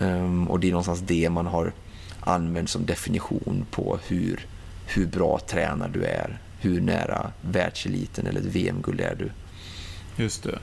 [0.00, 1.72] Ehm, och det är någonstans det man har
[2.20, 4.46] använt som definition på hur,
[4.86, 6.38] hur bra tränad du är.
[6.60, 9.30] Hur nära världseliten eller ett VM-guld är du.
[10.22, 10.58] Just det.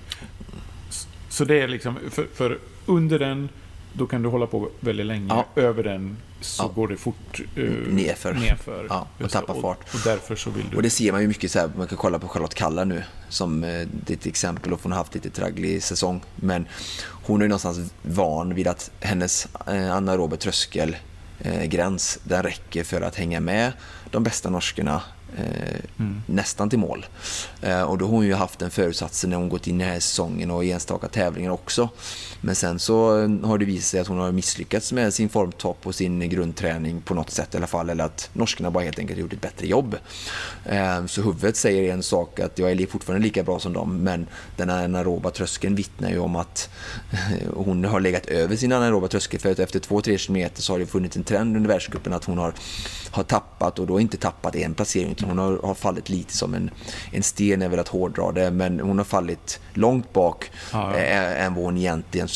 [1.30, 3.50] Så det är liksom, för, för under den,
[3.94, 5.26] då kan du hålla på väldigt länge.
[5.30, 5.62] Ja.
[5.62, 6.68] Över den så Ja.
[6.68, 8.34] går det fort uh, Nerför.
[8.34, 8.86] nerför.
[8.90, 9.80] Ja, och tappar fart.
[9.90, 10.76] Och, och därför så vill du...
[10.78, 13.04] Och det ser man ju mycket så här, man kan kolla på Charlotte Kalla nu
[13.30, 16.22] som eh, det är ett exempel och hon har haft lite tragglig säsong.
[16.36, 16.66] Men
[17.06, 23.16] hon är ju någonstans van vid att hennes eh, anaeroba tröskelgräns, den räcker för att
[23.16, 23.72] hänga med
[24.12, 25.02] de bästa norskorna
[25.38, 26.22] eh, mm.
[26.26, 27.06] nästan till mål.
[27.62, 29.94] Eh, och då har hon ju haft den förutsatsen när hon gått in i den
[29.94, 31.90] här säsongen och i enstaka tävlingar också.
[32.42, 35.88] Men sen så eh, har det visat sig att hon har misslyckats med sin formtopp
[35.88, 37.90] och sin grundträning på något sätt i alla fall.
[37.90, 39.98] Eller att norskarna bara helt enkelt gjort ett bättre jobb.
[40.66, 44.28] Eh, så huvudet säger en sak att jag är fortfarande lika bra som dem men
[44.58, 46.70] den anaeroba tröskeln vittnar ju om att
[47.54, 49.40] hon har legat över sin anaeroba tröskel.
[49.40, 52.54] För efter 2-3 km så har det funnits en trend under världscupen att hon har,
[53.12, 56.70] har tappat och då inte tappat en placering hon har, har fallit lite som en,
[57.12, 61.04] en sten är väl att hårdra det men hon har fallit långt bak ja, ja.
[61.04, 62.28] än vad hon egentligen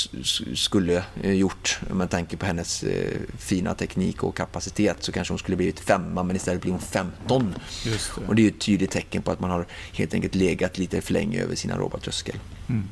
[0.56, 1.80] skulle eh, gjort.
[1.92, 6.24] Med tanke på hennes eh, fina teknik och kapacitet så kanske hon skulle blivit femma
[6.24, 7.56] men istället blir hon 15.
[7.84, 8.28] Det.
[8.28, 11.14] Och det är ett tydligt tecken på att man har helt enkelt legat lite för
[11.14, 12.36] länge över sina robottröskel.
[12.70, 12.84] Mm.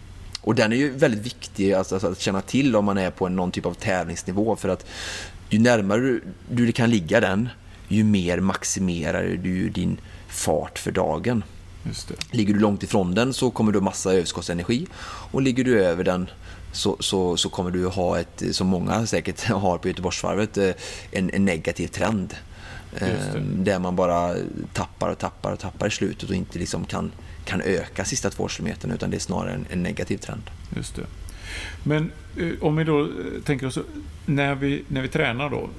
[0.42, 3.52] Och den är ju väldigt viktig alltså, att känna till om man är på någon
[3.52, 4.86] typ av tävlingsnivå för att
[5.50, 7.50] ju närmare du, du kan ligga den
[7.88, 11.44] ju mer maximerar du din fart för dagen.
[12.32, 14.88] Ligger du långt ifrån den så kommer du ha massa överskottsenergi
[15.32, 16.30] och ligger du över den
[16.72, 20.72] så, så, så kommer du ha ett, som många säkert har på Göteborgsvarvet, eh,
[21.12, 22.36] en, en negativ trend.
[22.98, 24.36] Ehm, där man bara
[24.74, 27.12] tappar och tappar och tappar i slutet och inte liksom kan,
[27.46, 30.42] kan öka sista två kilometerna utan det är snarare en, en negativ trend.
[30.76, 31.02] Just det.
[31.84, 33.08] Men eh, om vi då eh,
[33.46, 33.78] tänker oss,
[34.26, 35.70] när vi, när vi tränar då,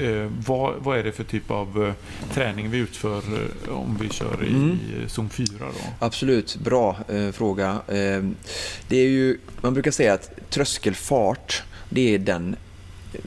[0.00, 1.92] Eh, vad, vad, är det för typ av eh,
[2.34, 4.78] träning vi utför eh, om vi kör i, mm.
[5.08, 5.48] zon 4?
[5.58, 5.66] Då?
[5.98, 7.70] Absolut, bra eh, fråga.
[7.88, 8.22] Eh,
[8.88, 12.56] det är ju, man brukar säga att tröskelfart, det är den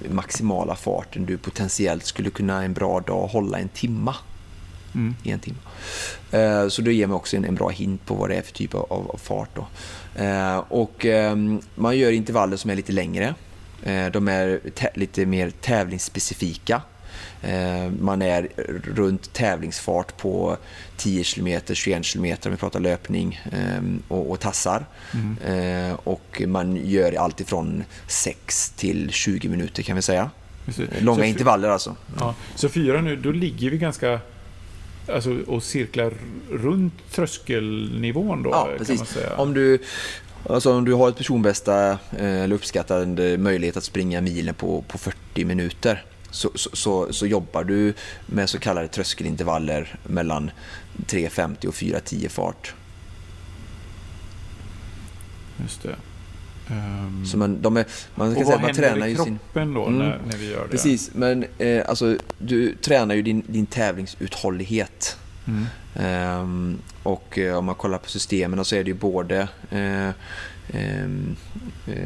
[0.09, 4.15] maximala farten du potentiellt skulle kunna en bra dag hålla en timma.
[4.95, 5.15] Mm.
[5.23, 5.57] I en timme.
[6.31, 8.53] Eh, så det ger mig också en, en, bra hint på vad det är för
[8.53, 9.49] typ av, av fart.
[9.55, 9.67] Då.
[10.69, 11.05] och
[11.75, 13.36] man gör intervaller som är lite längre.
[13.84, 14.60] Eh, de är
[14.93, 16.82] lite mer tävlingsspecifika.
[17.41, 18.48] Eh, man är
[18.96, 20.58] runt tävlingsfart på
[20.98, 24.86] 10 km, 21 km om vi pratar löpning ehm, och, och tassar.
[25.13, 25.89] Mm.
[25.89, 30.30] Eh, och man gör allt ifrån 6 till 20 minuter kan vi säga.
[31.00, 31.96] Långa så intervaller alltså.
[32.19, 32.36] Ja.
[32.56, 34.19] Så fyra nu, då ligger vi ganska
[35.08, 36.13] alltså, och cirklar
[36.52, 38.50] runt tröskelnivån då?
[38.50, 39.17] Ja, precis.
[39.38, 39.80] Om du,
[40.49, 44.97] Alltså om du har ett personbästa eh, eller uppskattande möjlighet att springa milen på, på
[44.97, 47.93] 40 minuter så, så, så, jobbar du
[48.25, 50.51] med så kallade tröskelintervaller mellan
[51.08, 52.73] 3.50 och 4.10 fart.
[55.62, 55.95] Just det.
[56.69, 59.86] Um, så man, de är, man kan och säga vad man händer i kroppen då
[59.86, 60.69] mm, när, när, vi gör det?
[60.69, 65.17] Precis, men eh, alltså, du tränar ju din, din tävlingsuthållighet.
[65.47, 65.65] Mm.
[66.41, 70.10] Um, och uh, om man kollar på systemen så är det ju både, uh,
[71.03, 71.36] um,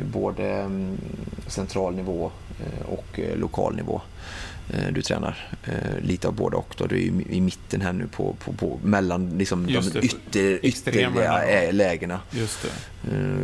[0.04, 0.98] både um,
[1.48, 2.32] central nivå
[2.86, 4.02] och lokal nivå
[4.92, 5.50] du tränar.
[6.02, 6.76] Lite av båda och.
[6.78, 6.86] Då.
[6.86, 12.20] Du är i, mitten här nu på, på, på mellan liksom, de ytter, ytterliga lägena.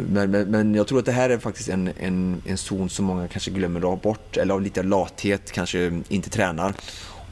[0.07, 3.05] Men, men, men, jag tror att det här är faktiskt en, en, en zon som
[3.05, 6.73] många kanske glömmer bort eller av lite lathet kanske inte tränar.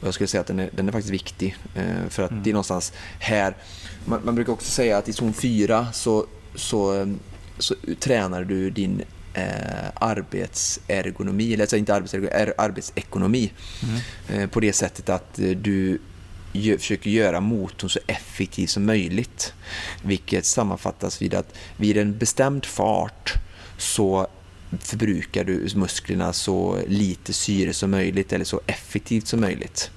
[0.04, 1.56] Jag skulle säga att den är, den är faktiskt viktig.
[1.74, 2.42] Eh, för att mm.
[2.42, 3.56] det är någonstans här.
[4.04, 7.14] Man, man, brukar också säga att i zon 4 så, så,
[7.58, 9.02] så tränar du din
[9.34, 13.52] eh, arbetsergonomi, eller alltså inte arbetsergonomi, arbetsekonomi.
[13.82, 14.42] Mm.
[14.42, 16.00] Eh, på det sättet att eh, du
[16.52, 19.54] gör, försöker göra motorn så effektiv som möjligt.
[20.02, 23.34] Vilket sammanfattas vid att vid en bestämd fart
[23.78, 24.26] så
[24.80, 29.90] förbrukar du musklerna så lite syre som möjligt eller så effektivt som möjligt.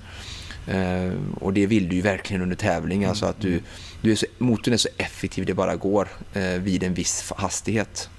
[0.73, 3.09] Uh, och det vill du ju verkligen under tävling, mm.
[3.09, 3.61] alltså att du,
[4.01, 6.07] du är så, motorn är så effektiv det bara går
[6.37, 8.09] uh, vid en viss hastighet.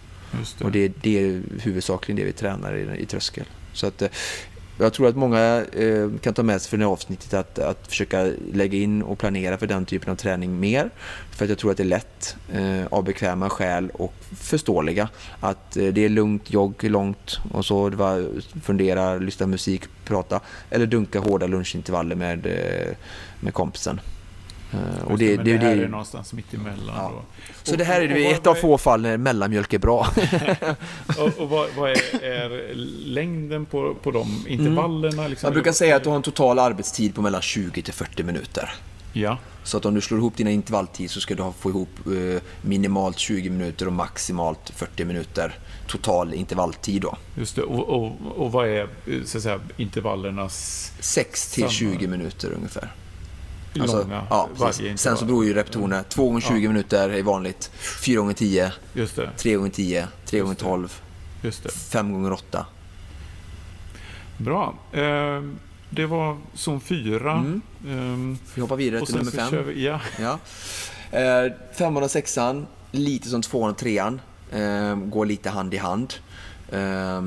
[0.58, 0.64] Det.
[0.64, 3.44] Och det, det är huvudsakligen det vi tränar i, i tröskel.
[3.72, 4.08] Så att, uh,
[4.78, 7.86] jag tror att många eh, kan ta med sig för det här avsnittet att, att
[7.86, 10.90] försöka lägga in och planera för den typen av träning mer.
[11.30, 15.08] För att jag tror att det är lätt eh, av bekväma skäl och förståeliga.
[15.40, 18.26] Att eh, det är lugnt, jogg långt och så var,
[18.62, 20.40] fundera, lyssna musik, prata.
[20.70, 22.96] Eller dunka hårda lunchintervaller med, eh,
[23.40, 24.00] med kompisen.
[24.76, 26.94] Uh, och det, det, det, här det, är någonstans mitt emellan.
[26.96, 27.22] Ja.
[27.62, 30.06] Så och, det här är och, ett av få fall när mellanmjölk är bra.
[31.18, 35.18] och, och vad, vad är, är, längden på, på de intervallerna?
[35.18, 35.30] Mm.
[35.30, 35.46] Liksom?
[35.46, 38.74] Man brukar säga att du har en total arbetstid på mellan 20 till 40 minuter.
[39.12, 39.38] Ja.
[39.62, 43.18] Så att om du slår ihop dina intervalltid så ska du få ihop eh, minimalt
[43.18, 47.02] 20 minuter och maximalt 40 minuter total intervalltid.
[47.02, 47.16] Då.
[47.34, 47.62] Just det.
[47.62, 48.88] Och, och, och vad är
[49.24, 50.92] så säga, intervallernas...
[51.00, 52.92] 6 till 20 minuter ungefär.
[53.82, 54.48] Alltså, långa ja,
[54.96, 56.02] Sen så beror ju repetitionerna.
[56.02, 56.68] 2 gånger 20 ja.
[56.68, 57.70] minuter är vanligt.
[58.04, 58.72] 4 gånger 10
[59.36, 61.00] 3 gånger 10 3 gånger 12
[61.90, 62.66] 5 gånger 8
[64.38, 64.74] Bra.
[64.92, 65.42] Eh,
[65.90, 67.32] det var zon 4.
[67.32, 67.60] Mm.
[67.88, 69.50] Ehm, Vi hoppar vidare till nummer så fem.
[69.50, 70.38] kör vi, ja, Ja.
[71.18, 74.20] Eh, femman och sexan, lite som tvåan och trean.
[74.52, 76.14] Eh, går lite hand i hand.
[76.72, 77.22] Eh, eh,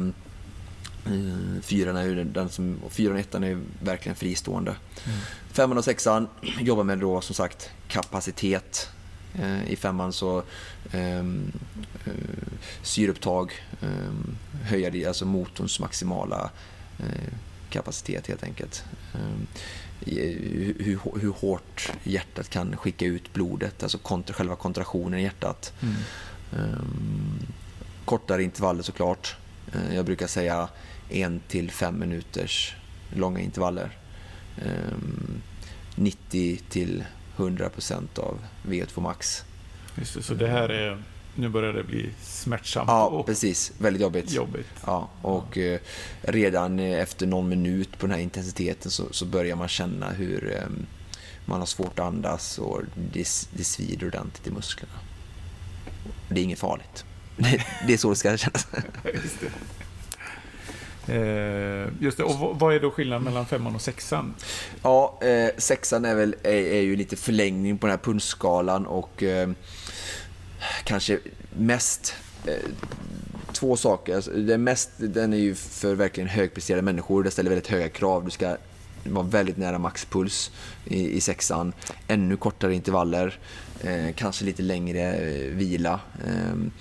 [1.62, 4.75] fyran är den- som, och fyran och ettan är ju verkligen fristående.
[5.05, 5.17] Mm.
[5.51, 6.27] Femman och sexan
[6.59, 8.89] jobbar med då som sagt kapacitet.
[9.39, 10.43] Eh, I femman så
[10.91, 11.51] ehm,
[12.05, 12.13] eh,
[12.81, 16.49] syreupptag, um, höja det, alltså motorns maximala
[16.99, 17.33] eh,
[17.69, 18.83] kapacitet helt enkelt.
[19.13, 19.47] Ehm,
[20.05, 25.73] i- hur, hur hårt hjärtat kan skicka ut blodet, alltså kontra, själva kontraktionen i hjärtat.
[25.81, 25.95] Mm.
[26.53, 27.39] Ehm,
[28.05, 29.35] kortare intervaller såklart.
[29.73, 30.69] Eh, jag brukar säga
[31.09, 32.75] en till fem minuters
[33.15, 33.97] långa intervaller.
[34.65, 35.41] Ehm,
[35.95, 37.04] 90 till
[37.36, 39.43] 100 procent av VO2 max.
[39.95, 41.04] Just det, så det här är,
[41.36, 43.72] nu börjar det bli smärtsamt Ja, precis.
[43.78, 44.32] Väldigt jobbigt.
[44.32, 44.67] jobbigt.
[44.86, 45.80] Ja, och eh,
[46.22, 50.54] redan eh, efter någon minut på den här intensiteten så, så börjar man känna hur
[50.56, 50.67] eh,
[51.45, 52.82] man har svårt att andas och
[53.13, 54.93] det, det svider ordentligt i musklerna.
[56.30, 57.06] Det är inget farligt.
[57.41, 58.67] Det, det är så det ska kännas.
[61.10, 62.24] Eh, just det.
[62.24, 64.34] Och vad- är då skillnaden mellan femman och sexan?
[64.84, 69.24] Ja, eh, sexan är väl är, är ju lite förlängning på den här punktskalan och
[69.24, 69.50] eh,
[70.84, 71.19] kanske
[71.58, 72.13] mest
[72.45, 72.54] eh,
[73.54, 74.15] två saker.
[74.15, 77.24] Alltså, det mest, den är ju för verkligen högpresterade människor.
[77.24, 78.26] Det ställer väldigt höga krav.
[78.26, 78.58] Du ska
[79.04, 80.52] vara väldigt nära maxpuls
[80.86, 81.74] i, i sexan.
[82.08, 83.39] Ännu kortare intervaller.
[83.84, 86.00] Eh, kanske lite längre eh, vila.
[86.28, 86.72] Ehm,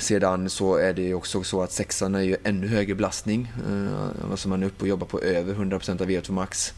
[0.00, 3.52] sedan så är det ju också så att sexan är ju ännu högre belastning.
[3.68, 6.74] Eh, alltså man är uppe och jobbar på över 100% av VO2 max.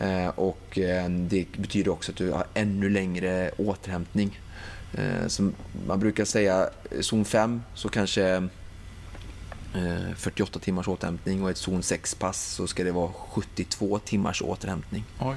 [0.00, 4.40] Eh, och eh, det betyder också att du har ännu längre återhämtning.
[5.26, 5.54] Som
[5.86, 8.48] man brukar säga zon 5 så kanske
[10.16, 15.04] 48 timmars återhämtning och ett zon 6-pass så ska det vara 72 timmars återhämtning.
[15.20, 15.36] Oj.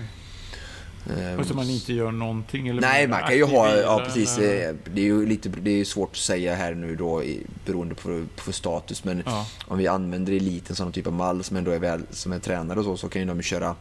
[1.40, 2.68] Och så man inte gör någonting?
[2.68, 5.86] Eller Nej, man kan ju ha, ja precis, eller- det är ju lite, det är
[5.86, 7.24] svårt att säga här nu då
[7.66, 11.44] beroende på, på status men Ja, om vi använder eliten som någon typ av mall
[11.44, 13.76] som ändå är väl, som är tränare och så, så kan ju de köra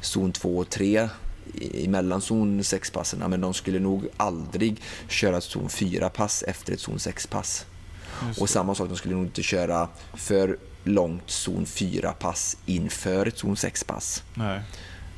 [0.00, 1.08] zon 2 och 3
[1.54, 6.80] i- emellan zon 6-passen, men de skulle nog aldrig köra ett zon 4-pass efter ett
[6.80, 7.66] zon 6-pass.
[8.28, 13.38] just Och samma sak, de skulle nog inte köra för långt zon 4-pass inför ett
[13.38, 14.22] zon 6-pass.
[14.34, 14.60] Nej.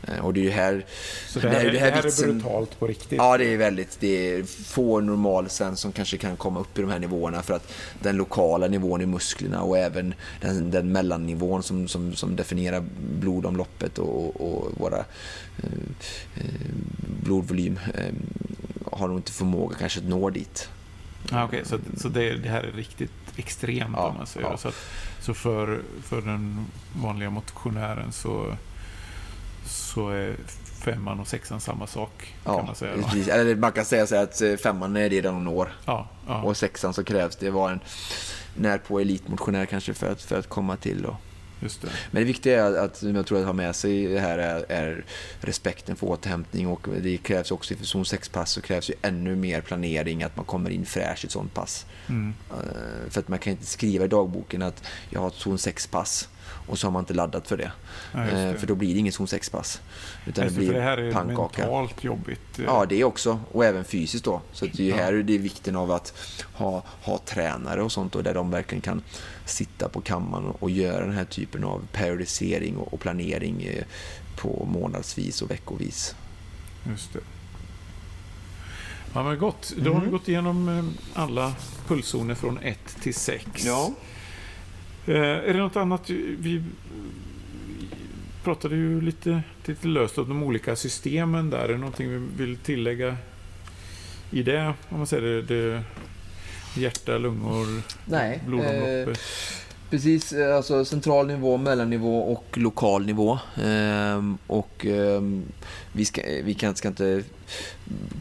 [0.09, 0.85] Eh, Och det är ju här...
[1.29, 3.19] Så det här, är ju är, det här är vitsen- brutalt på riktigt?
[3.19, 3.97] Ja, det är väldigt...
[4.01, 7.55] Det är få normal svensk som kanske kan komma upp i de här nivåerna för
[7.55, 12.85] att den lokala nivån i musklerna och även den, den mellannivån som, som, som definierar
[13.21, 15.69] blodomloppet och, och våra eh,
[16.37, 16.45] eh,
[17.25, 18.15] blodvolym eh,
[18.93, 20.69] har nog inte förmåga kanske att nå dit.
[21.31, 24.57] Ja, okej, så så det, det här är riktigt extremt Ja, om man säger ja.
[24.57, 24.75] så, att,
[25.21, 26.67] så för, för den
[27.03, 28.57] vanliga motionären så,
[29.67, 30.37] så är
[30.85, 32.97] femman och sexan samma sak kan Ja, man säga.
[32.97, 33.03] Då.
[33.03, 33.29] precis.
[33.29, 36.43] Eller man kan säga så att eh, femman är det de når Ja, ja.
[36.43, 37.81] och sexan så krävs det vara en
[38.57, 41.07] när på elitmotionär kanske för att, för att komma till.
[41.07, 41.15] Och,
[41.61, 41.89] just det.
[42.11, 45.05] Men det viktiga är att, jag tror att ha med sig det här är, är
[45.41, 49.61] respekten för återhämtning och det krävs också för zon 6-pass så krävs ju ännu mer
[49.61, 51.87] planering att man kommer in fräsch i ett sånt pass.
[52.09, 52.35] Mm.
[52.51, 56.29] Eh, För att man kan inte skriva i dagboken att jag har ett zon 6-pass
[56.67, 57.73] och så har man inte laddat för det.
[58.13, 58.59] Ja, Eh, det.
[58.59, 59.81] För då blir det inget zon 6-pass.
[60.27, 61.63] Utan Just det det, här är pannkaka.
[61.63, 62.59] mentalt jobbigt.
[62.59, 63.41] eh, Ja, det också.
[63.53, 64.41] Och även fysiskt då.
[64.53, 64.97] Så det är ju Ja.
[64.97, 66.15] här det är vikten av att
[66.55, 69.03] ha, ha tränare och sånt då, där de verkligen kan
[69.45, 73.85] sitta på kammaren och göra den här typen av periodisering och, planering eh,
[74.37, 76.15] på månadsvis och veckovis.
[76.89, 77.21] Just det.
[79.15, 79.73] Ja, men gott.
[79.77, 80.13] Då har vi Mhm.
[80.13, 81.53] gått igenom alla
[81.87, 83.65] pulszoner från 1 till 6.
[85.07, 86.11] Eh, är det något annat?
[86.39, 86.63] Vi
[88.45, 91.59] pratade ju lite, lite löst om de olika systemen där.
[91.59, 93.17] Är det någonting vi vill tillägga
[94.31, 94.75] i det?
[94.89, 95.83] Om man säger det, det
[96.77, 99.21] hjärta, lungor, Nej, blodomloppet.
[99.91, 103.39] Precis, eh, alltså central nivå, mellannivå och lokal nivå.
[103.65, 105.43] Ehm, och ehm,
[105.93, 107.23] vi, ska, vi kan, ska inte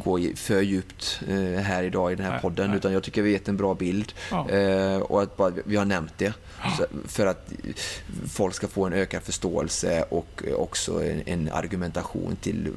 [0.03, 2.77] gå för djupt eh, här idag i den här Nej, podden, nej.
[2.77, 4.13] utan jag tycker vi har gett en bra bild.
[4.31, 4.49] ja.
[4.49, 6.33] Eh, och att bara, vi har nämnt det
[6.77, 7.51] så, för att
[8.29, 12.71] folk ska få en ökad förståelse och också en, en argumentation till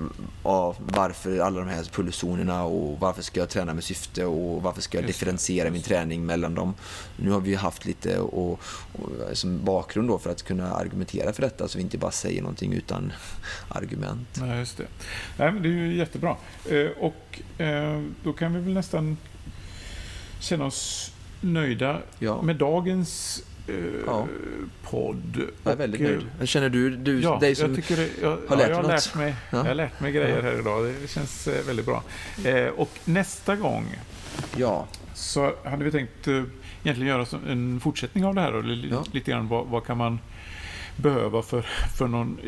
[0.45, 4.83] ja, varför alla de här pulszonerna och varför ska jag träna med syfte och varför
[4.83, 5.89] ska jag Just det, differentiera min det.
[5.89, 6.75] träning mellan dem.
[7.17, 8.61] Nu har vi haft lite och,
[8.93, 12.43] och, som bakgrund då för att kunna argumentera för detta så vi inte bara säger
[12.43, 13.13] någonting utan
[13.69, 14.29] argument.
[14.41, 14.87] Nej, just det.
[15.37, 16.36] Nej, men det är ju jättebra.
[16.71, 19.17] Eh, och eh, då kan vi väl nästan
[20.41, 22.43] känna oss nöjda Ja.
[22.43, 23.75] med dagens eh,
[24.07, 24.27] Ja.
[24.91, 25.43] podd.
[25.65, 26.27] Jag är väldigt Och, nöjd.
[26.39, 27.67] Jag känner du, du Ja, dig som...
[27.67, 29.15] jag tycker det, jag, har ja, lärt jag har dig lärt något.
[29.15, 29.59] mig, Ja.
[29.59, 30.85] jag har lärt mig grejer här idag.
[31.03, 32.03] Det känns väldigt bra.
[32.77, 33.87] Och nästa gång
[34.57, 38.55] Ja, så hade vi tänkt egentligen göra en fortsättning av det här.
[38.55, 39.05] Och li- Ja.
[39.13, 40.19] lite grann vad, vad kan man
[40.97, 41.63] behöva för,
[41.97, 42.39] för någon,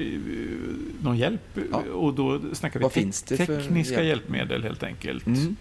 [1.03, 1.59] någon hjälp.
[1.72, 1.82] Ja.
[1.92, 4.07] Och då snackar vi Vad te- tekniska hjälp?
[4.09, 5.26] hjälpmedel helt enkelt.
[5.26, 5.57] mm.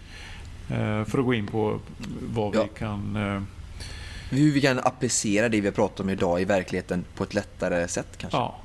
[0.70, 1.80] Eh, för att gå in på
[2.32, 2.62] vad Ja.
[2.62, 3.16] vi kan...
[3.16, 3.42] Eh,
[4.30, 7.88] hur vi kan applicera det vi har pratat om idag i verkligheten på ett lättare
[7.88, 8.38] sätt kanske.
[8.38, 8.60] ja.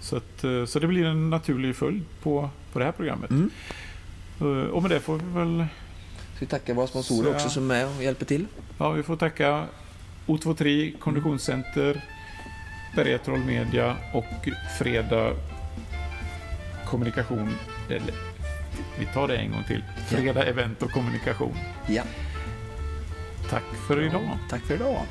[0.00, 3.30] Så, att, eh, så det blir en naturlig följd på, på det här programmet.
[3.30, 3.50] Mm.
[4.70, 5.66] Och med det får vi väl...
[6.36, 8.46] Ska vi tacka våra sponsorer Så- också som är med och hjälper till.
[8.78, 9.64] Ja, vi får tacka
[10.26, 12.04] O23 Konditionscenter,
[12.96, 15.32] Bergetroll Media och Fredag
[16.86, 17.54] Kommunikation.
[17.90, 18.14] Eller,
[18.98, 19.84] vi tar det en gång till.
[20.08, 21.56] Fredag Event och Kommunikation.
[21.86, 22.02] Ja.
[23.50, 24.38] Tack för idag.
[24.50, 25.02] Tack för idag.